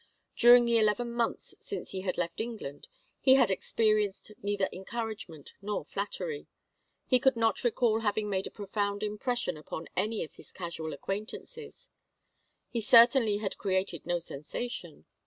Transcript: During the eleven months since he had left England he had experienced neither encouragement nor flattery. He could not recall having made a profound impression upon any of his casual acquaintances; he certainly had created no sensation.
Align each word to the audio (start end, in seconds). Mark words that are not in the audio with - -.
During 0.35 0.65
the 0.65 0.79
eleven 0.79 1.13
months 1.13 1.53
since 1.59 1.91
he 1.91 2.01
had 2.01 2.17
left 2.17 2.41
England 2.41 2.87
he 3.19 3.35
had 3.35 3.51
experienced 3.51 4.31
neither 4.41 4.67
encouragement 4.73 5.53
nor 5.61 5.85
flattery. 5.85 6.47
He 7.05 7.19
could 7.19 7.35
not 7.35 7.63
recall 7.63 7.99
having 7.99 8.27
made 8.27 8.47
a 8.47 8.49
profound 8.49 9.03
impression 9.03 9.57
upon 9.57 9.89
any 9.95 10.23
of 10.23 10.33
his 10.33 10.51
casual 10.51 10.91
acquaintances; 10.93 11.87
he 12.67 12.81
certainly 12.81 13.37
had 13.37 13.59
created 13.59 14.07
no 14.07 14.17
sensation. 14.17 15.05